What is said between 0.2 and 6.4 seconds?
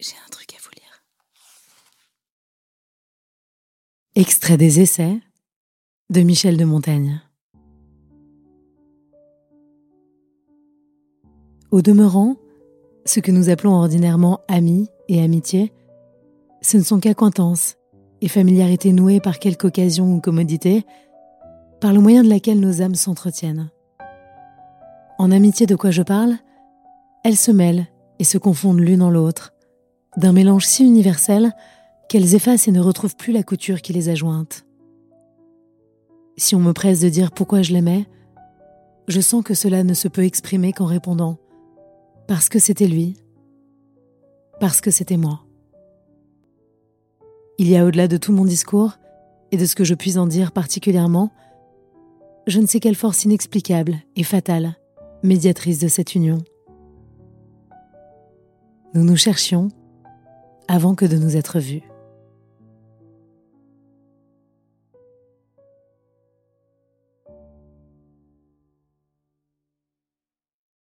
un truc à vous lire. Extrait des essais de